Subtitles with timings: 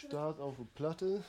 [0.00, 1.22] Start auf Platte.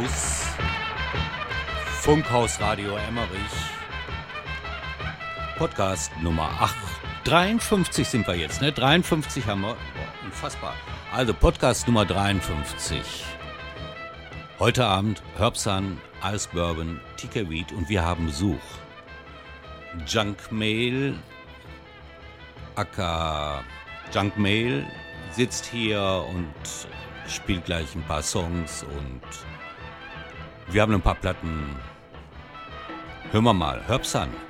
[0.00, 0.46] Funkhaus.
[2.00, 3.28] Funkhaus Radio Emmerich.
[5.58, 6.74] Podcast Nummer 8.
[7.24, 8.72] 53 sind wir jetzt, ne?
[8.72, 9.76] 53 haben wir.
[10.24, 10.72] Unfassbar.
[11.12, 12.98] Also Podcast Nummer 53.
[14.58, 16.00] Heute Abend Herbsan,
[16.32, 18.56] Ice Bourbon, TK Weed und wir haben Besuch.
[20.06, 21.14] Junk Mail,
[22.74, 23.62] aka
[24.14, 24.86] Junk Mail,
[25.32, 26.54] sitzt hier und
[27.28, 29.20] spielt gleich ein paar Songs und
[30.72, 31.76] wir haben ein paar Platten.
[33.32, 34.28] Hören wir mal, Herbsan.
[34.28, 34.49] What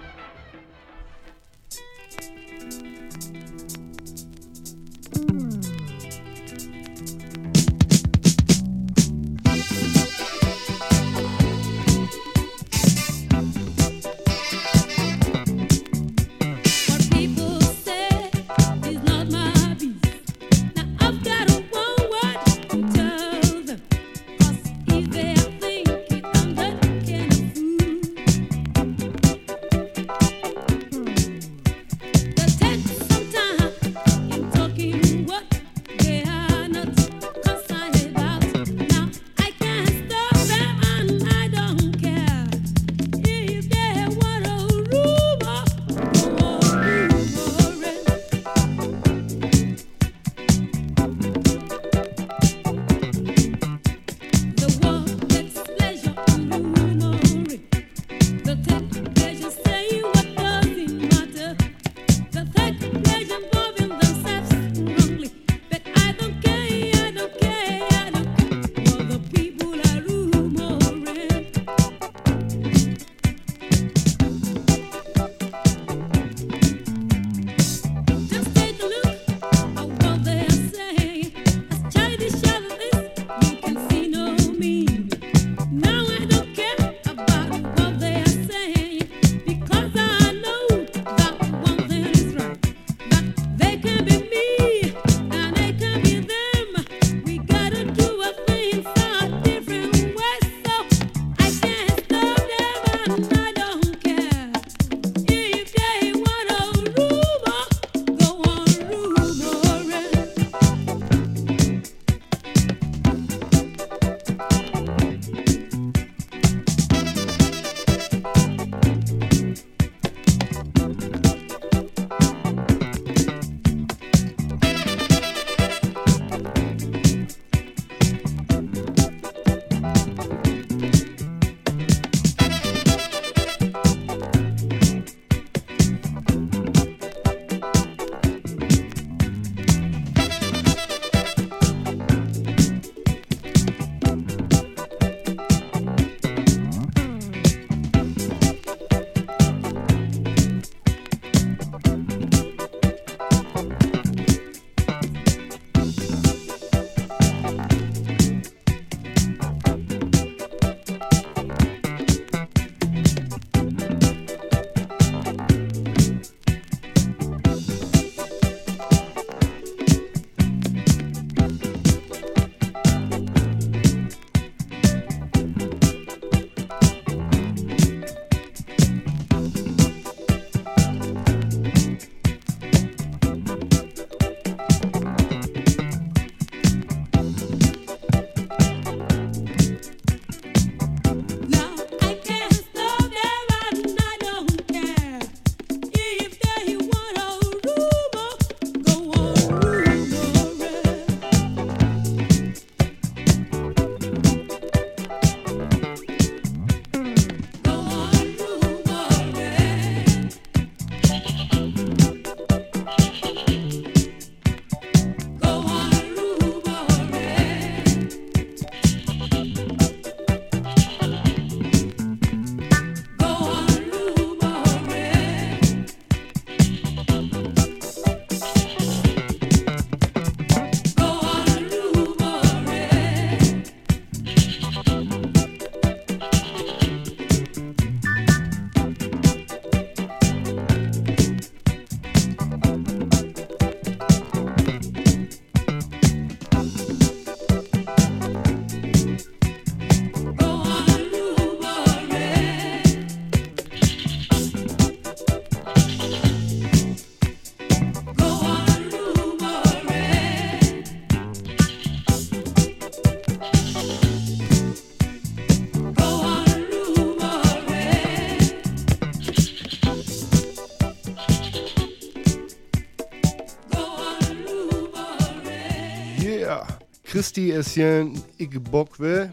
[277.30, 279.32] Christy Essien Igbokwe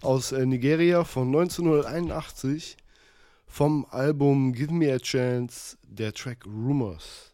[0.00, 2.78] aus äh, Nigeria von 1981
[3.46, 7.29] vom Album Give Me a Chance, der Track Rumors.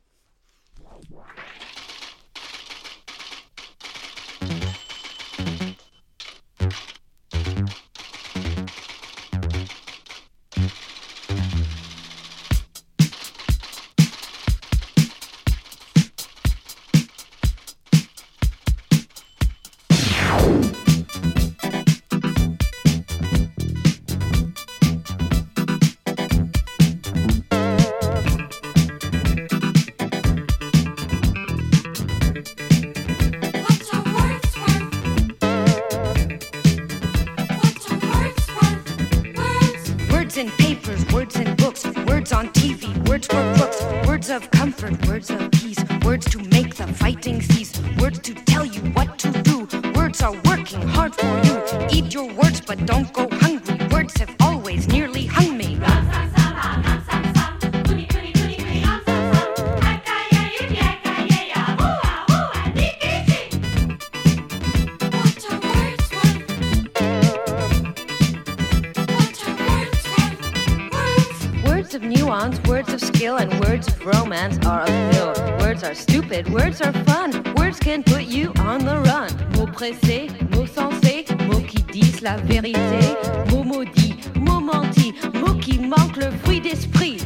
[72.46, 75.58] sounds, words of skill, and words of romance are a allure.
[75.58, 79.30] Words are stupid, words are fun, words can put you on the run.
[79.56, 83.16] Mots pressés, mots sensés, mots qui disent la vérité,
[83.50, 87.18] mots maudits, mots mentis, mots qui manquent le fruit d'esprit.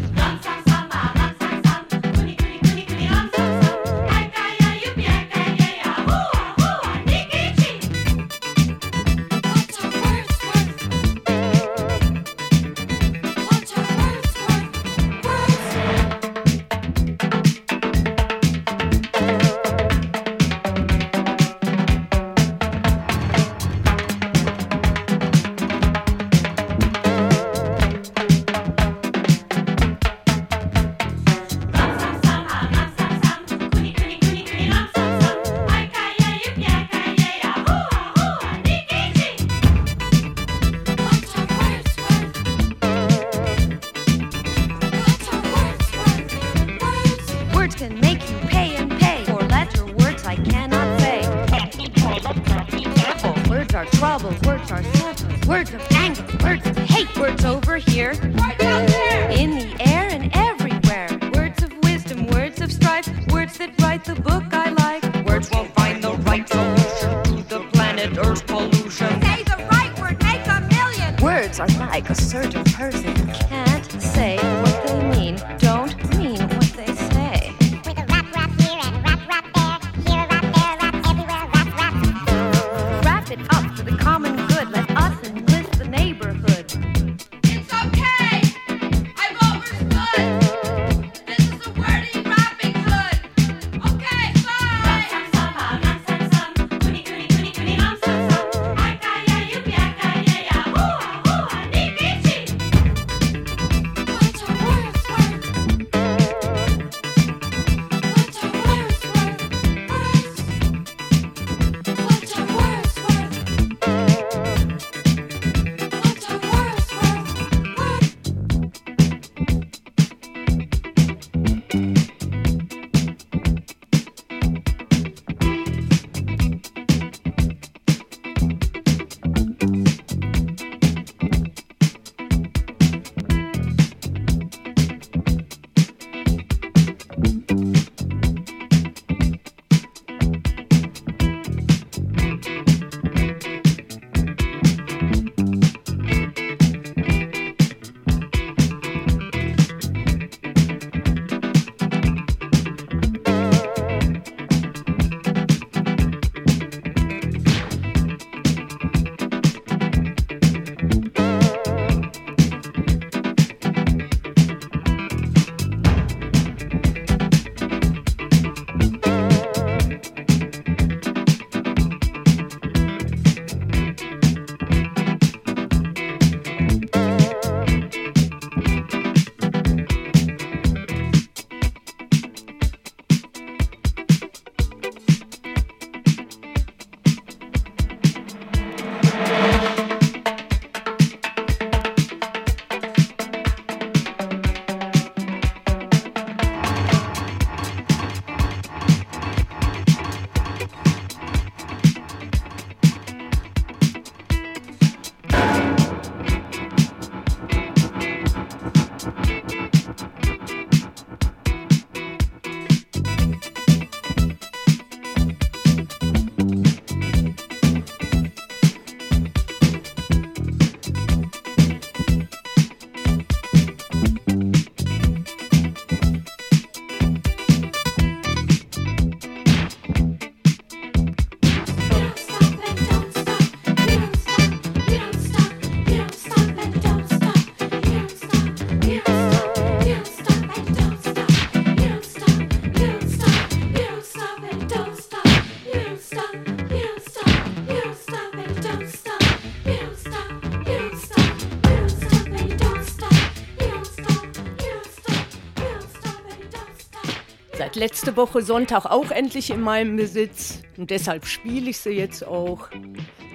[257.77, 262.69] Letzte Woche Sonntag auch endlich in meinem Besitz und deshalb spiele ich sie jetzt auch.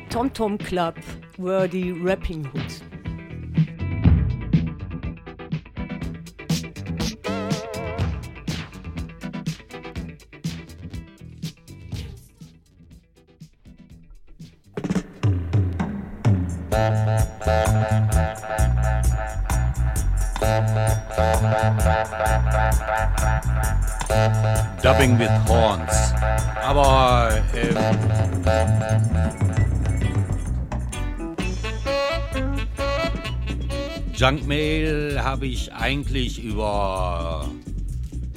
[0.10, 0.96] Tom Tom Club,
[1.38, 2.85] Wordy Rapping Hood.
[25.05, 26.13] Dubbing with Horns.
[26.63, 27.77] Aber ähm,
[34.15, 37.47] Junkmail habe ich eigentlich über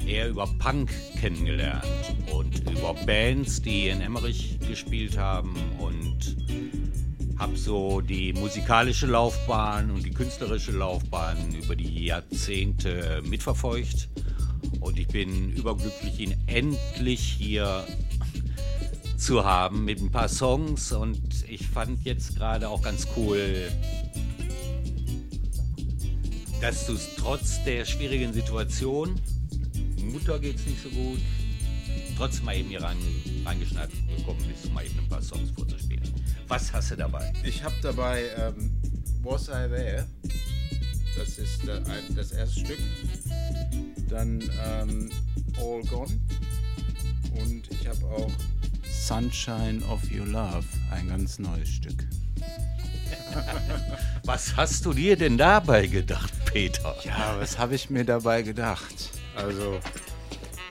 [0.05, 1.85] eher über Punk kennengelernt
[2.31, 6.37] und über Bands, die in Emmerich gespielt haben und
[7.39, 14.09] habe so die musikalische Laufbahn und die künstlerische Laufbahn über die Jahrzehnte mitverfolgt
[15.11, 17.85] bin überglücklich, ihn endlich hier
[19.17, 23.69] zu haben mit ein paar Songs und ich fand jetzt gerade auch ganz cool,
[26.61, 29.19] dass du es trotz der schwierigen Situation,
[30.01, 31.19] Mutter geht's nicht so gut,
[32.17, 32.97] trotzdem mal eben hier rein,
[33.45, 36.03] reingeschneit gekommen bist, um mal eben ein paar Songs vorzuspielen.
[36.47, 37.31] Was hast du dabei?
[37.43, 38.71] Ich habe dabei ähm,
[39.21, 40.07] Was I There.
[41.17, 42.79] Das ist äh, ein, das erste Stück.
[44.09, 45.09] Dann ähm,
[45.57, 46.19] All Gone.
[47.33, 48.31] Und ich habe auch
[48.83, 52.05] Sunshine of Your Love, ein ganz neues Stück.
[54.23, 56.95] Was hast du dir denn dabei gedacht, Peter?
[57.03, 59.11] Ja, was habe ich mir dabei gedacht?
[59.35, 59.79] Also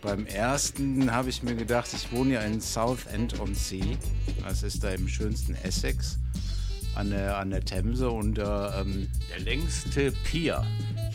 [0.02, 3.96] beim ersten habe ich mir gedacht, ich wohne ja in Southend on Sea.
[4.44, 6.18] Das ist da im schönsten Essex
[6.94, 10.64] an der, an der Themse und äh, ähm, Der längste Pier.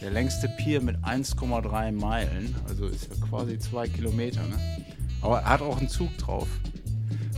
[0.03, 4.41] Der längste Pier mit 1,3 Meilen, also ist ja quasi zwei Kilometer.
[4.43, 4.59] Ne?
[5.21, 6.47] Aber er hat auch einen Zug drauf.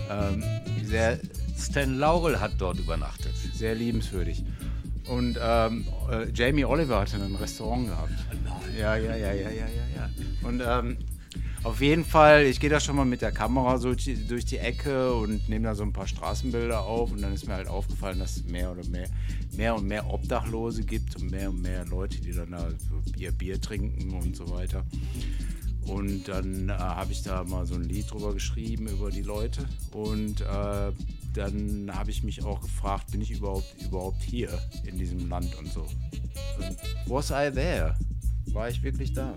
[0.10, 0.43] Ähm,
[0.84, 1.19] sehr,
[1.57, 3.34] Stan Laurel hat dort übernachtet.
[3.53, 4.43] sehr liebenswürdig.
[5.07, 8.13] Und ähm, äh, Jamie Oliver hatte ein Restaurant gehabt.
[8.79, 10.48] Ja, ja, ja, ja, ja, ja, ja.
[10.48, 10.98] Und ähm,
[11.65, 15.13] auf jeden Fall, ich gehe da schon mal mit der Kamera so durch die Ecke
[15.15, 18.38] und nehme da so ein paar Straßenbilder auf und dann ist mir halt aufgefallen, dass
[18.38, 19.07] es mehr oder mehr,
[19.57, 22.69] mehr und mehr Obdachlose gibt und mehr und mehr Leute, die dann da
[23.13, 24.86] Bier, Bier trinken und so weiter.
[25.88, 29.65] Und dann äh, habe ich da mal so ein Lied drüber geschrieben über die Leute.
[29.91, 30.91] Und äh,
[31.34, 34.50] dann habe ich mich auch gefragt, bin ich überhaupt, überhaupt hier
[34.84, 35.81] in diesem Land und so.
[35.81, 37.95] Und was I there?
[38.53, 39.36] War ich wirklich da?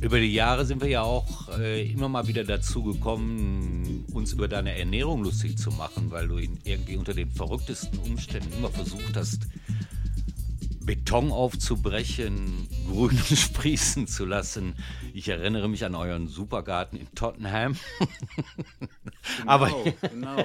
[0.00, 4.46] Über die Jahre sind wir ja auch äh, immer mal wieder dazu gekommen, uns über
[4.46, 9.16] deine Ernährung lustig zu machen, weil du in, irgendwie unter den verrücktesten Umständen immer versucht
[9.16, 9.48] hast,
[10.88, 14.76] Beton aufzubrechen, Grün sprießen zu lassen.
[15.14, 17.76] Ich erinnere mich an euren Supergarten in Tottenham.
[19.46, 20.44] Aber genau.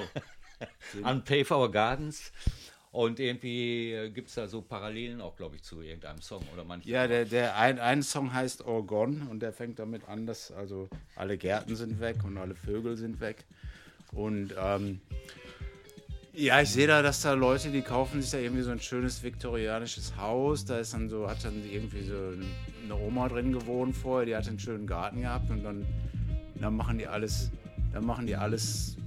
[1.04, 2.32] an Pay for Our Gardens.
[2.94, 6.92] Und irgendwie gibt es da so Parallelen auch, glaube ich, zu irgendeinem Song oder manchmal.
[6.92, 10.52] Ja, der, der ein, ein Song heißt All Gone und der fängt damit an, dass
[10.52, 13.46] also alle Gärten sind weg und alle Vögel sind weg.
[14.12, 15.00] Und ähm,
[16.34, 19.24] ja, ich sehe da, dass da Leute, die kaufen sich da irgendwie so ein schönes
[19.24, 20.64] viktorianisches Haus.
[20.64, 22.14] Da ist dann so, hat dann irgendwie so
[22.84, 25.84] eine Oma drin gewohnt vorher, die hat einen schönen Garten gehabt und dann,
[26.60, 27.50] dann machen die alles,
[27.92, 29.03] dann machen die alles, äh,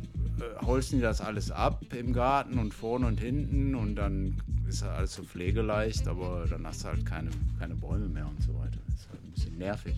[0.61, 4.35] holzen die das alles ab im Garten und vorne und hinten und dann
[4.67, 8.41] ist halt alles so pflegeleicht, aber dann hast du halt keine, keine Bäume mehr und
[8.41, 8.77] so weiter.
[8.93, 9.95] Ist halt ein bisschen nervig.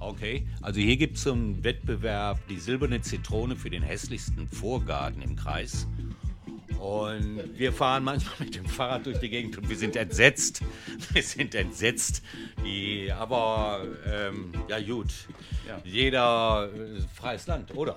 [0.00, 5.34] Okay, also hier gibt es einen Wettbewerb, die silberne Zitrone für den hässlichsten Vorgarten im
[5.34, 5.88] Kreis.
[6.80, 10.62] Und wir fahren manchmal mit dem Fahrrad durch die Gegend und wir sind entsetzt.
[11.12, 12.22] Wir sind entsetzt.
[12.64, 15.08] Die, aber ähm, ja gut,
[15.66, 15.80] Ja.
[15.84, 17.96] jeder äh, freies Land, oder?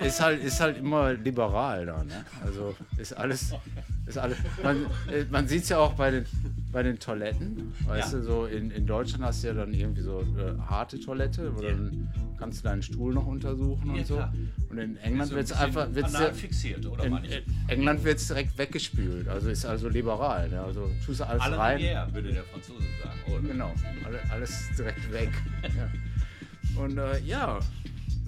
[0.00, 2.24] Äh, Ist halt, ist halt immer liberal da, ne?
[2.44, 3.52] Also ist alles,
[4.06, 4.38] ist alles.
[4.62, 6.26] Man, äh, man sieht es ja auch bei den,
[6.72, 7.72] bei den Toiletten.
[7.86, 8.18] Weißt Ja.
[8.18, 11.62] du, so in, in Deutschland hast du ja dann irgendwie so äh, harte Toilette, wo
[11.62, 11.70] Ja.
[11.70, 14.14] dann kannst du deinen Stuhl noch untersuchen und Ja, so.
[14.16, 14.32] klar.
[14.70, 15.92] Und in England wird es einfach.
[15.94, 19.26] Wird's, anal fixiert, oder in, in England wird es direkt weggespült.
[19.28, 20.48] Also ist also liberal.
[20.50, 20.60] Ne?
[20.60, 21.78] Also tust du alles Alle rein.
[21.78, 23.32] Rivière, würde der Franzose sagen.
[23.32, 23.48] Oder?
[23.48, 25.30] Genau, alle, alles direkt weg.
[25.62, 26.80] ja.
[26.82, 27.58] Und äh, ja,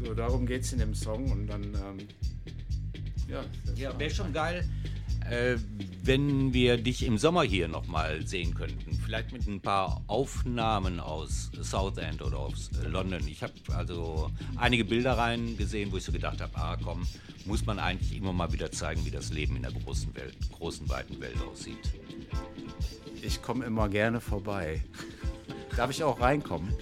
[0.03, 2.09] so darum geht es in dem Song und dann, ähm,
[3.29, 3.43] ja.
[3.77, 4.65] Ja, wäre schon geil,
[5.31, 5.57] äh,
[6.03, 8.99] wenn wir dich im Sommer hier nochmal sehen könnten.
[9.05, 13.27] Vielleicht mit ein paar Aufnahmen aus Southend oder aus London.
[13.29, 17.07] Ich habe also einige Bilder reingesehen, wo ich so gedacht habe, ah komm,
[17.45, 20.89] muss man eigentlich immer mal wieder zeigen, wie das Leben in der großen Welt, großen,
[20.89, 21.93] weiten Welt aussieht.
[23.23, 24.83] Ich komme immer gerne vorbei.
[25.77, 26.73] Darf ich auch reinkommen?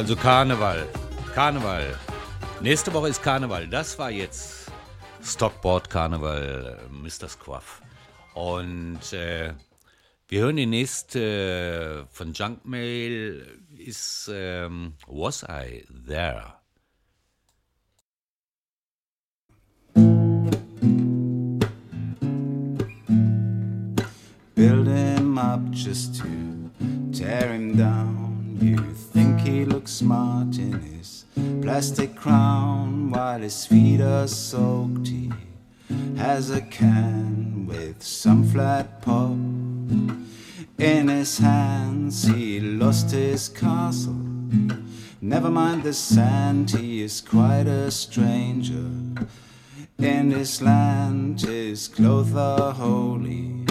[0.00, 0.88] Also Karneval.
[1.34, 1.94] Karneval.
[2.62, 3.68] Nächste Woche ist Karneval.
[3.68, 4.72] Das war jetzt
[5.22, 7.28] Stockboard Karneval, äh, Mr.
[7.28, 7.82] Squaff.
[8.32, 9.52] Und äh,
[10.28, 16.54] wir hören die nächste äh, von Junkmail ist ähm, Was I There?
[24.54, 26.26] build him up just to
[27.12, 28.19] tear him down.
[28.60, 31.24] You think he looks smart in his
[31.62, 35.08] plastic crown while his feet are soaked.
[35.08, 35.32] He
[36.18, 39.30] has a can with some flat pop
[40.78, 42.24] in his hands.
[42.24, 44.20] He lost his castle.
[45.22, 48.90] Never mind the sand, he is quite a stranger.
[49.98, 53.64] In his land, his clothes are holy.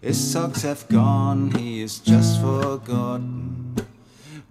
[0.00, 3.65] His socks have gone, he is just forgotten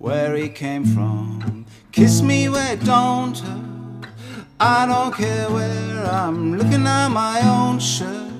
[0.05, 1.65] where he came from.
[1.91, 4.07] Kiss me where it don't hurt.
[4.59, 8.31] I don't care where I'm looking at my own shirt.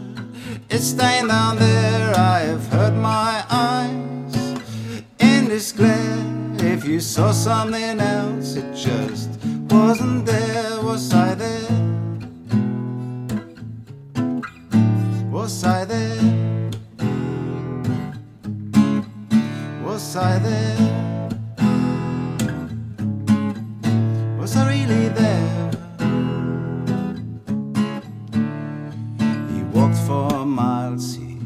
[0.70, 4.36] It's staying down there, I have hurt my eyes
[5.18, 6.24] in this glare.
[6.60, 9.32] If you saw something else, it just
[9.72, 10.84] wasn't there.
[10.84, 11.78] Was I there?
[15.32, 16.72] Was I there?
[19.84, 21.15] Was I there?
[24.46, 25.72] Was I really there?
[29.50, 31.40] He walked for miles, he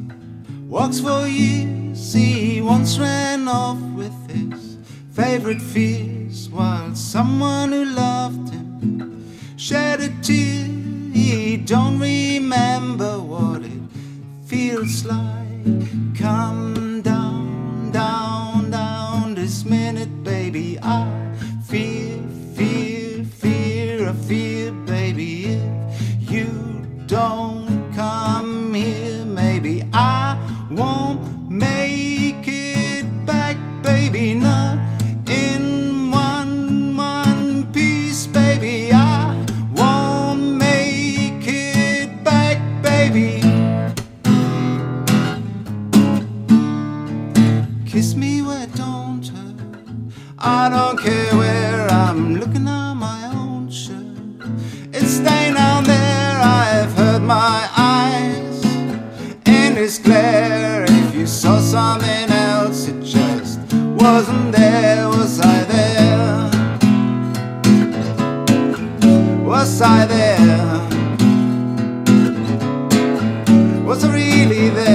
[0.67, 2.11] walks for years.
[2.11, 4.75] He once ran off with his
[5.11, 9.23] favorite fears while someone who loved him
[9.55, 10.67] shed a tear.
[11.13, 13.81] He don't remember what it
[14.45, 16.17] feels like.
[16.17, 20.77] Come down, down, down this minute, baby.
[20.81, 21.08] I
[50.41, 53.97] I don't care where I'm looking at my own shirt.
[54.93, 56.39] It's staying down there.
[56.41, 58.63] I have hurt my eyes
[59.45, 60.85] in this glare.
[60.87, 65.09] If you saw something else, it just wasn't there.
[65.09, 66.51] Was I there?
[69.43, 70.79] Was I there?
[73.83, 74.88] Was I really there?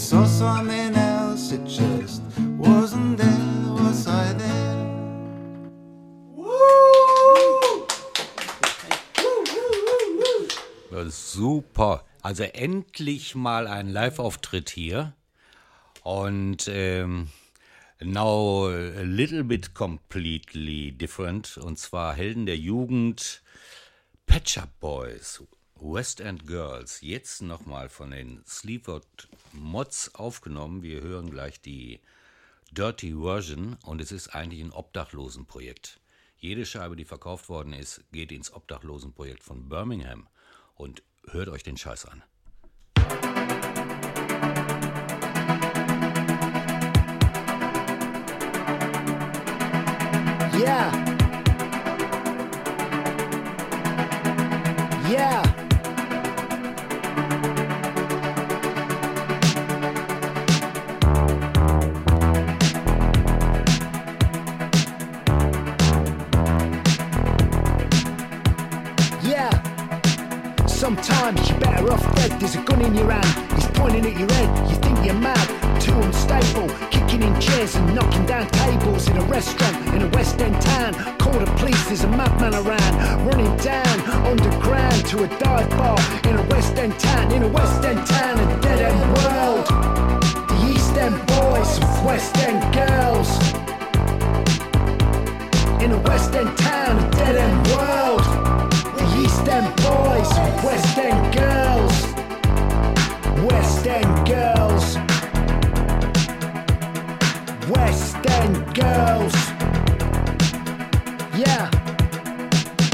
[0.00, 2.22] Saw something else, it just
[2.56, 3.74] wasn't there.
[3.76, 4.86] Was I there?
[10.90, 12.04] Ja, Super.
[12.22, 15.14] Also endlich mal ein Live-Auftritt hier.
[16.02, 17.28] Und ähm,
[18.00, 21.58] now a little bit completely different.
[21.58, 23.42] Und zwar Helden der Jugend,
[24.26, 25.42] Patch Up Boys,
[25.82, 27.00] West End Girls.
[27.00, 30.82] Jetzt nochmal von den Sleaford Mods aufgenommen.
[30.82, 32.00] Wir hören gleich die
[32.70, 35.98] Dirty Version und es ist eigentlich ein Obdachlosenprojekt.
[36.36, 40.28] Jede Scheibe, die verkauft worden ist, geht ins Obdachlosenprojekt von Birmingham.
[40.74, 42.22] Und hört euch den Scheiß an.
[50.58, 50.92] Yeah.
[55.10, 55.49] Yeah.
[70.90, 72.32] Sometimes you're better off dead.
[72.40, 73.52] There's a gun in your hand.
[73.54, 74.68] He's pointing at your head.
[74.68, 75.46] You think you're mad.
[75.80, 76.68] Too unstable.
[76.90, 80.94] Kicking in chairs and knocking down tables in a restaurant in a West End town.
[81.18, 81.80] Call the police.
[81.84, 83.24] There's a madman around.
[83.24, 85.96] Running down underground to a dive bar
[86.28, 87.30] in a West End town.
[87.34, 88.40] In a West End town.
[88.40, 89.66] A dead end world.
[90.48, 91.78] The East End boys.
[92.04, 93.30] West End girls.
[95.84, 96.98] In a West End town.
[96.98, 98.39] A dead end world.
[100.70, 102.14] West End girls,
[103.42, 104.96] West End girls,
[107.68, 109.34] West End girls.
[111.36, 111.68] Yeah.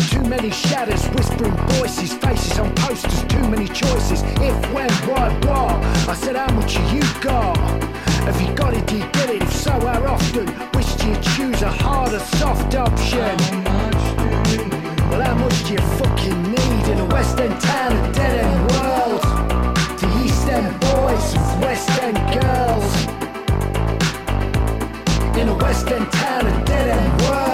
[0.08, 4.22] Too many shadows, whispering voices, faces on posters, too many choices.
[4.22, 6.08] If, when, why, what?
[6.08, 7.58] I said, how much you got?
[8.26, 9.42] If you got it, you get it.
[9.42, 10.46] If so, how often?
[10.72, 13.95] Wish you choose a harder, soft option.
[15.16, 18.70] Well, how much do you fucking need in a West End town, a dead end
[18.70, 19.22] world?
[19.98, 23.06] The East End boys, West End girls.
[25.38, 27.45] In a West End town, a dead end world.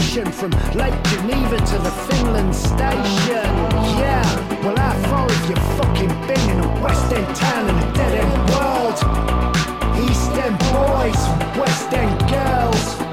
[0.00, 3.46] from Lake Geneva to the Finland station.
[3.98, 7.92] Yeah, well, how far have you fucking been in a West End town in a
[7.92, 8.98] dead end world?
[10.10, 13.03] East End boys, West End girls.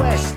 [0.00, 0.29] west.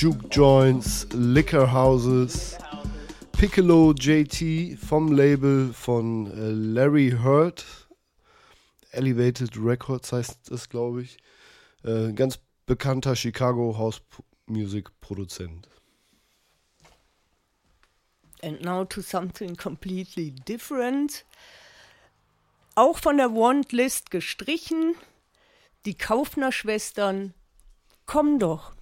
[0.00, 2.56] Juke Joints, Liquor Houses,
[3.32, 7.66] Piccolo JT vom Label von äh, Larry Hurt.
[8.92, 11.18] Elevated Records heißt es, glaube ich.
[11.84, 14.00] Äh, ganz bekannter Chicago House
[14.46, 15.68] Music Produzent.
[18.42, 21.26] And now to something completely different.
[22.74, 24.94] Auch von der Want List gestrichen.
[25.84, 27.34] Die Kaufner Schwestern,
[28.06, 28.72] komm doch.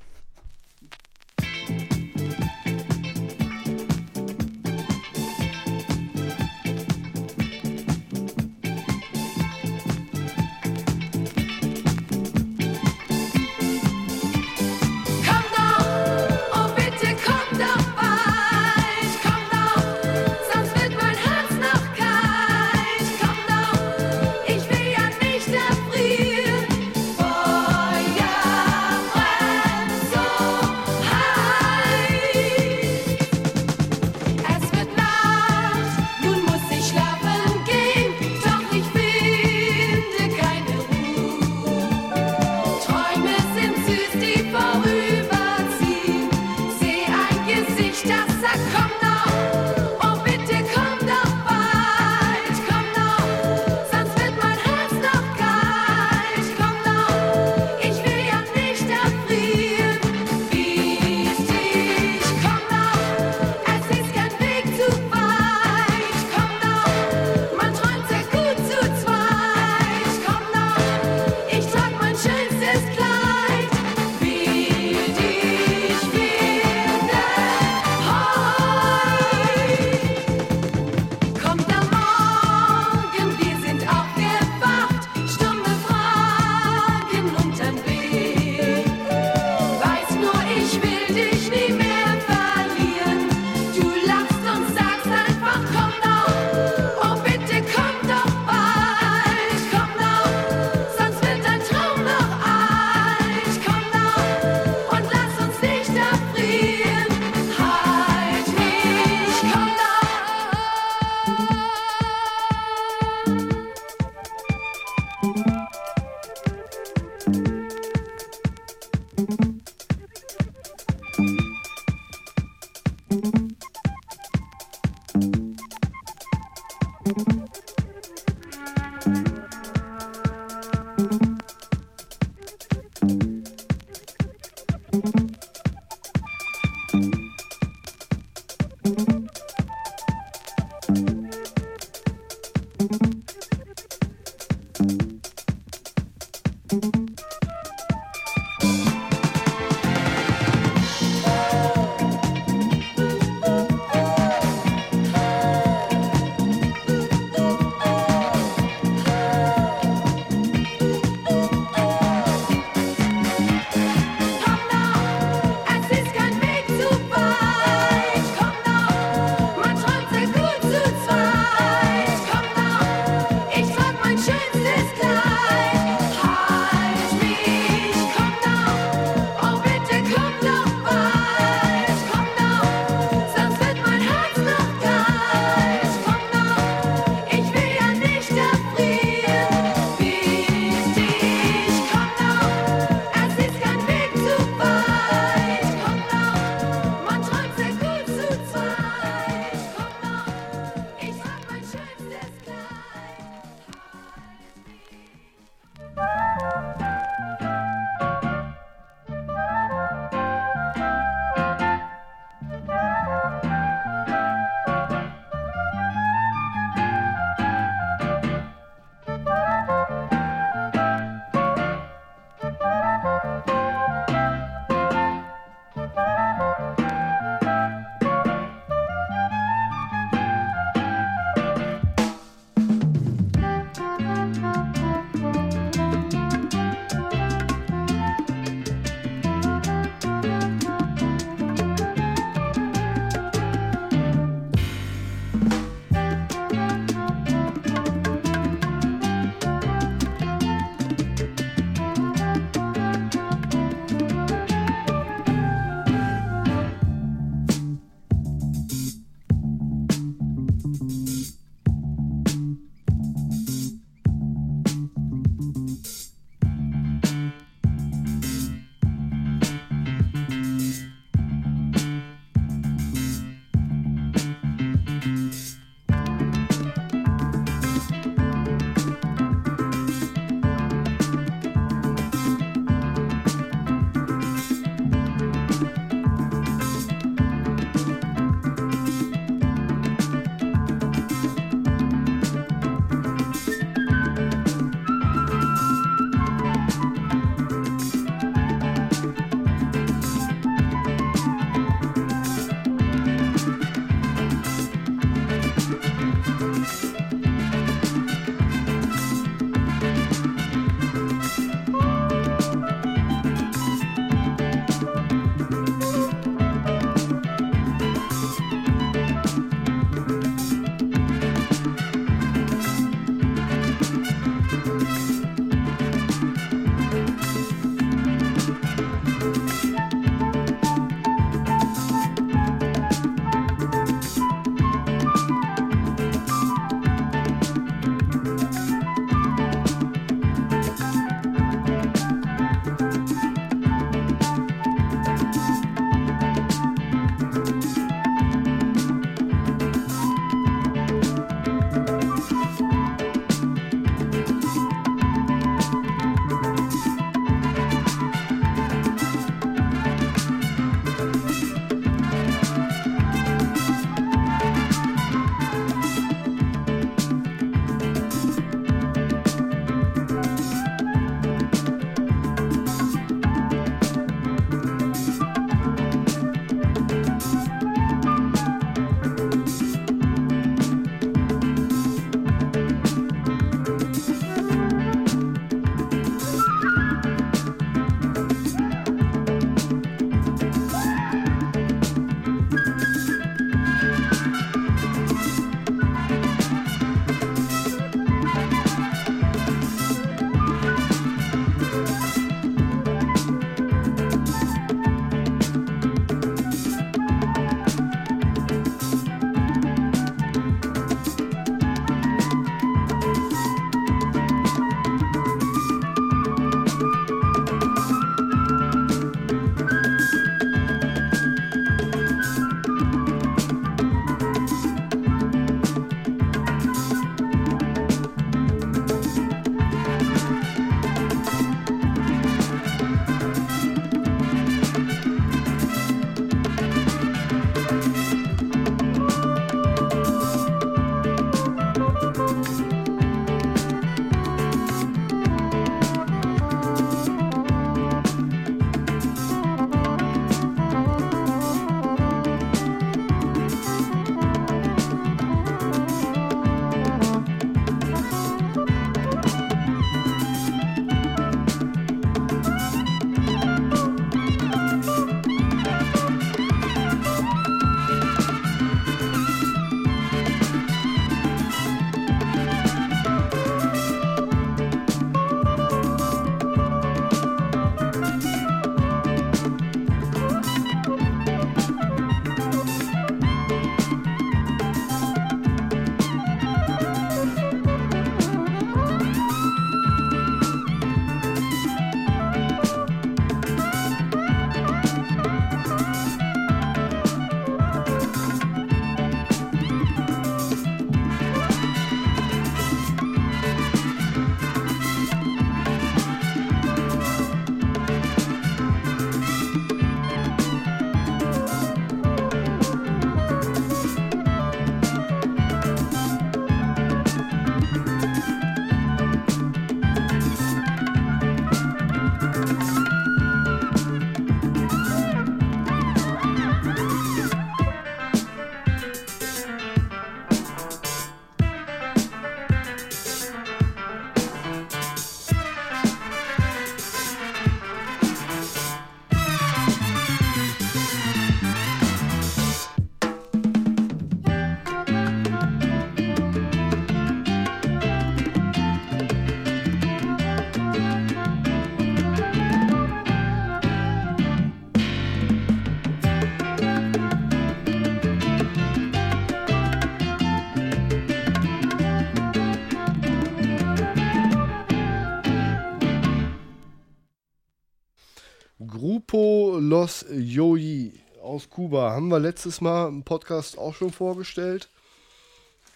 [570.11, 570.93] Joji
[571.23, 574.69] aus Kuba haben wir letztes Mal im Podcast auch schon vorgestellt.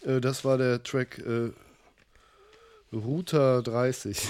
[0.05, 1.51] Äh, das war der Track äh,
[2.93, 4.18] Router 30.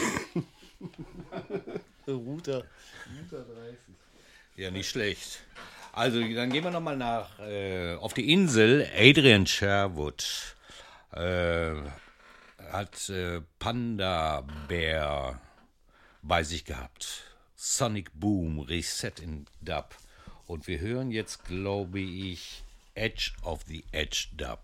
[2.07, 2.64] Router.
[3.18, 3.78] Router 30.
[4.57, 5.42] Ja, nicht schlecht.
[5.92, 8.88] Also, dann gehen wir nochmal nach äh, auf die Insel.
[8.96, 10.57] Adrian Sherwood
[11.12, 11.74] äh,
[12.70, 15.38] hat äh, Panda Bär
[16.22, 17.32] bei sich gehabt.
[17.64, 19.94] Sonic Boom Reset in Dub.
[20.48, 22.64] Und wir hören jetzt, glaube ich,
[22.96, 24.58] Edge of the Edge Dub.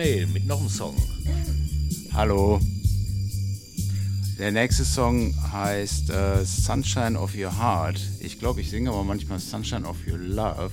[0.00, 0.96] Mail mit noch einem Song.
[2.14, 2.58] Hallo.
[4.38, 8.00] Der nächste Song heißt äh, Sunshine of Your Heart.
[8.20, 10.70] Ich glaube, ich singe aber manchmal Sunshine of Your Love.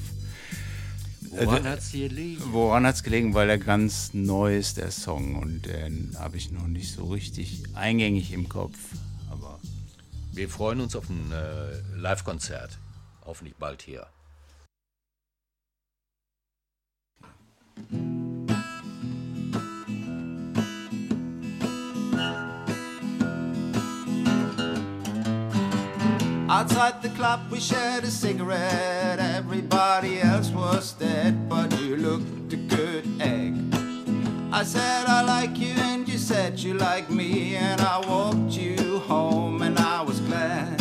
[1.36, 2.42] Äh, woran hat es gelegen?
[2.54, 3.34] Woran hat es gelegen?
[3.34, 5.36] Weil er ganz neu ist, der Song.
[5.36, 8.78] Und den habe ich noch nicht so richtig eingängig im Kopf.
[9.30, 9.60] Aber
[10.32, 12.80] wir freuen uns auf ein äh, Live-Konzert.
[13.26, 14.08] Hoffentlich bald hier.
[26.50, 29.20] Outside the club, we shared a cigarette.
[29.20, 33.54] Everybody else was dead, but you looked a good egg.
[34.54, 39.00] I said I like you, and you said you like me, and I walked you
[39.00, 40.80] home, and I was glad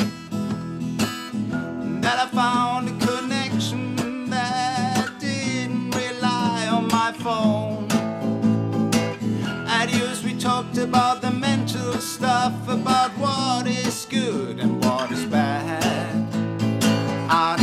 [2.01, 7.89] that I found a connection that didn't rely on my phone.
[9.69, 9.91] At
[10.23, 11.36] we talked about the
[12.07, 15.82] stuff, about what is good and what is bad.
[17.28, 17.61] And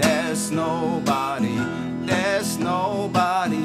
[0.00, 1.58] there's nobody,
[2.06, 3.62] there's nobody,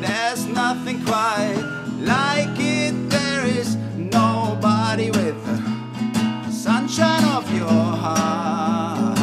[0.00, 1.62] there's nothing quite
[2.00, 3.10] like it.
[3.10, 7.68] There is nobody with the sunshine of your
[8.02, 9.16] heart.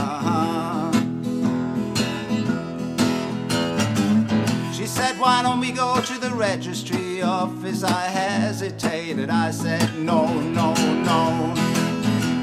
[4.73, 7.83] She said, Why don't we go to the registry office?
[7.83, 9.29] I hesitated.
[9.29, 10.73] I said, No, no,
[11.09, 11.53] no.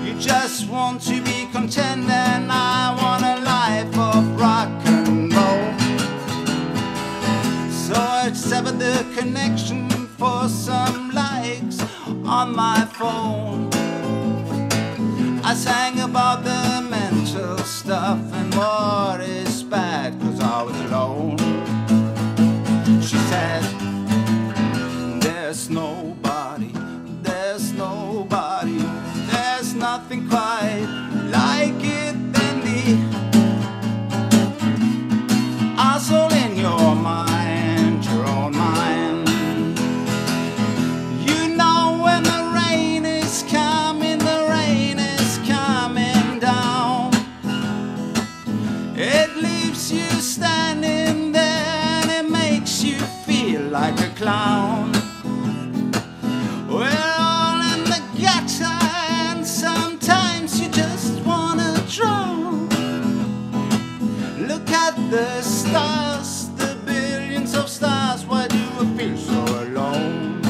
[0.05, 5.71] You just want to be content, and I want a life of rock and roll.
[7.71, 11.81] So I severed the connection for some likes
[12.25, 13.71] on my phone.
[15.43, 21.39] I sang about the mental stuff and what is bad, cause I was alone.
[23.03, 23.70] She said,
[25.51, 26.71] There's nobody,
[27.23, 28.79] there's nobody,
[29.33, 30.87] there's nothing quite
[31.33, 32.97] like it than the
[35.77, 39.29] asshole in your mind, your own mind.
[41.29, 47.11] You know when the rain is coming, the rain is coming down.
[48.97, 54.90] It leaves you standing there and it makes you feel like a clown.
[64.49, 68.25] Look at the stars, the billions of stars.
[68.25, 70.43] Why do I feel so alone?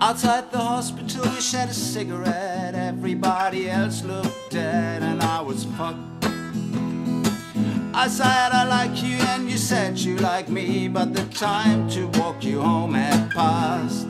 [0.00, 2.74] Outside the hospital, we shared a cigarette.
[2.74, 5.98] Everybody else looked dead, and I was fucked.
[7.94, 12.06] I said I like you, and you said you like me, but the time to
[12.18, 14.06] walk you home had passed.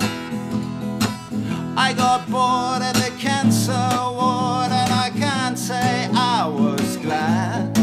[1.76, 4.70] I got bored at the cancer ward,
[5.18, 7.76] can't say I was glad.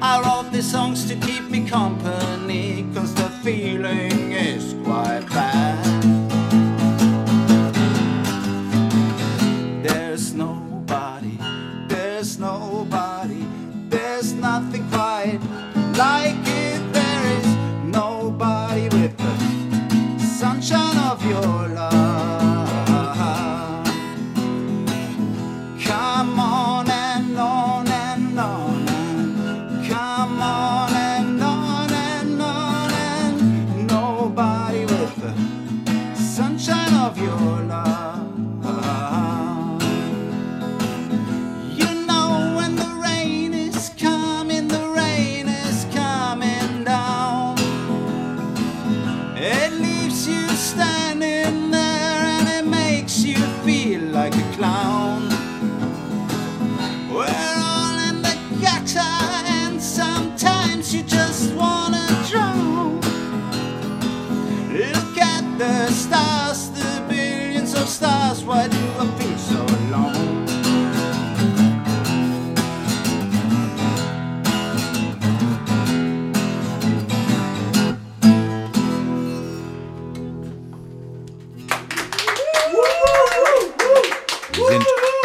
[0.00, 5.83] I wrote these songs to keep me company, cause the feeling is quite bad.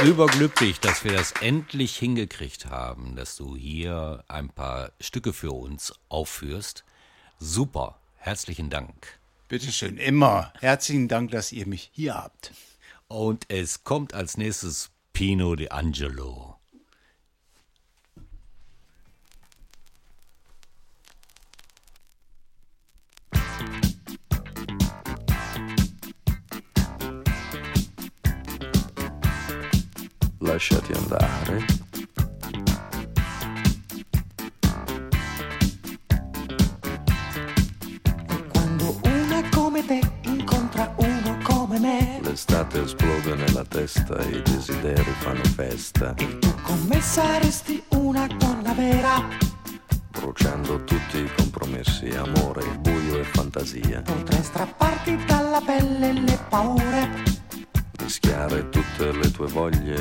[0.10, 5.94] Überglücklich, dass wir das endlich hingekriegt haben, dass du hier ein paar Stücke für uns
[6.10, 6.84] aufführst.
[7.38, 9.20] Super, herzlichen Dank.
[9.50, 10.52] bitteschön, immer.
[10.60, 12.54] Herzlichen Dank, dass ihr mich hier habt.
[13.08, 16.59] Und es kommt als nächstes Pino de Angelo.
[30.60, 31.66] Lasciati andare.
[38.50, 45.12] Quando una come te incontra uno come me, L'estate esplode nella testa e i desideri
[45.20, 46.14] fanno festa,
[46.64, 49.26] con me saresti una donna vera.
[50.12, 54.02] bruciando tutti i compromessi, amore, buio e fantasia.
[54.02, 57.38] Potrei strapparti dalla pelle le paure,
[58.10, 59.99] Mischiare tutte le tue voglie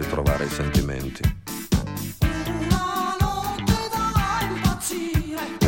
[0.00, 1.22] ritrovare i sentimenti.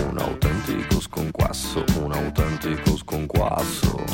[0.08, 4.04] Un autentico sconquasso, un autentico sconquasso.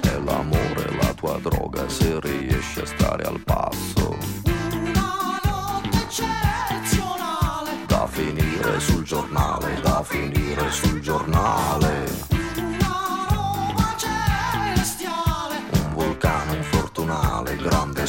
[0.00, 4.16] È l'amore la tua droga se riesci a stare al passo.
[7.86, 12.39] Da finire sul giornale, da finire sul giornale.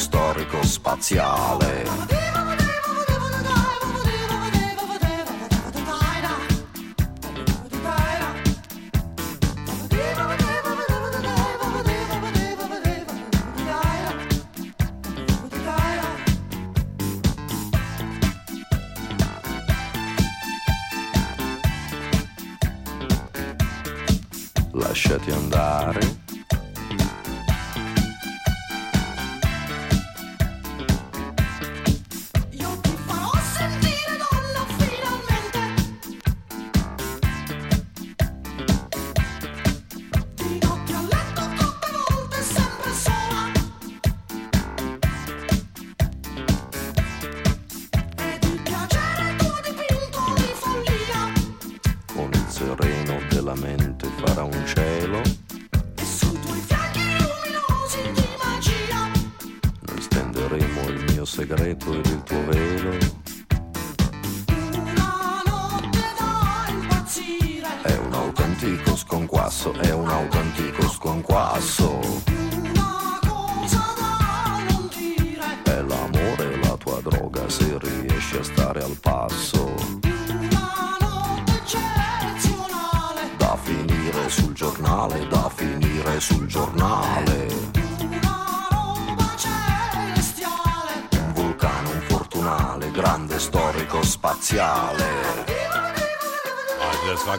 [0.02, 2.31] storico-spaziale.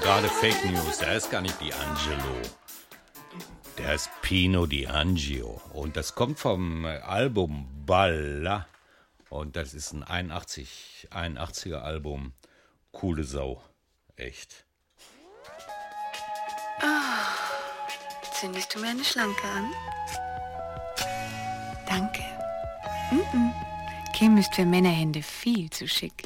[0.04, 0.98] Gerade Fake News.
[0.98, 2.50] Der ist gar nicht D'Angelo.
[3.78, 5.62] Der ist Pino D'Angio.
[5.72, 8.68] Und das kommt vom Album Balla.
[9.30, 12.34] Und das ist ein 81, 81er Album.
[12.92, 13.64] Coole Sau.
[14.18, 14.66] Echt.
[18.34, 19.72] Zündest du mir eine Schlanke an?
[21.88, 22.24] Danke.
[23.10, 23.54] Mm-mm.
[24.14, 26.24] Kim ist für Männerhände viel zu schick.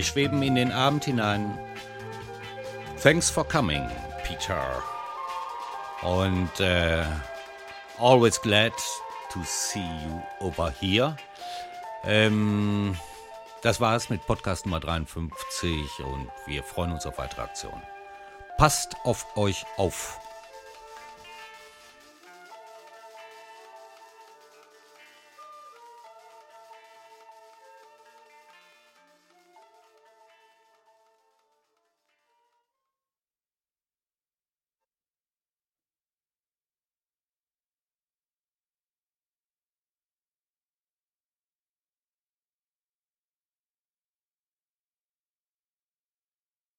[0.00, 1.58] Wir schweben in den Abend hinein.
[3.02, 3.86] Thanks for coming,
[4.24, 4.82] Peter.
[6.00, 7.04] Und äh,
[7.98, 8.72] always glad
[9.30, 11.16] to see you over here.
[12.04, 12.96] Ähm,
[13.60, 17.82] das war's mit Podcast Nummer 53 und wir freuen uns auf weitere Aktionen.
[18.56, 20.18] Passt auf euch auf.